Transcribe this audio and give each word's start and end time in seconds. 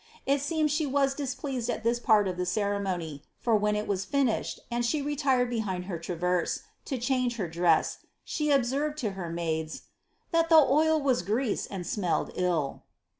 * 0.17 0.25
It 0.25 0.41
seems 0.41 0.71
she 0.71 0.87
was 0.87 1.13
displeased 1.13 1.69
at 1.69 1.83
this 1.83 1.99
part 1.99 2.27
of 2.27 2.35
the 2.35 2.45
ceremony, 2.47 3.21
for 3.37 3.55
when 3.55 3.75
it 3.75 3.87
wa* 3.87 3.97
finished, 3.97 4.59
and 4.71 4.83
she 4.83 4.99
retired 4.99 5.47
behind 5.51 5.85
her 5.85 5.99
traverse, 5.99 6.61
to 6.85 6.97
clianp 6.97 7.35
her 7.35 7.47
dress, 7.47 7.99
she 8.23 8.49
observed 8.49 8.97
to 8.97 9.11
her 9.11 9.29
maids, 9.29 9.81
^ 9.81 9.81
that 10.31 10.49
the 10.49 10.55
oil 10.55 10.99
was 10.99 11.21
grease 11.21 11.67
and 11.67 11.85
■melledill."' 11.85 12.81